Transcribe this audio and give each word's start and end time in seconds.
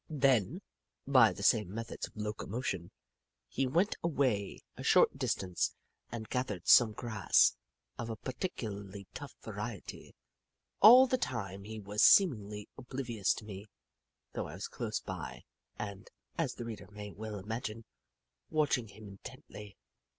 Then, 0.09 0.63
by 1.05 1.31
the 1.31 1.43
same 1.43 1.69
methods 1.71 2.07
of 2.07 2.15
locomotion, 2.17 2.89
he 3.47 3.67
went 3.67 3.97
away 4.01 4.61
a 4.75 4.81
short 4.81 5.19
distance 5.19 5.75
and 6.11 6.27
gathered 6.27 6.67
some 6.67 6.93
grass 6.93 7.55
of 7.99 8.09
a 8.09 8.15
particularly 8.15 9.05
tough 9.13 9.35
variety. 9.43 10.15
All 10.81 11.05
the 11.05 11.19
time 11.19 11.65
he 11.65 11.79
was 11.79 12.01
seemingly 12.01 12.67
oblivious 12.79 13.39
of 13.39 13.45
me, 13.45 13.67
though 14.33 14.47
I 14.47 14.55
was 14.55 14.67
close 14.67 14.99
by 14.99 15.43
and, 15.77 16.09
as 16.35 16.55
the 16.55 16.65
reader 16.65 16.89
may 16.89 17.11
well 17.11 17.37
imagine, 17.37 17.85
watching 18.49 18.87
him 18.87 19.07
intently. 19.07 19.77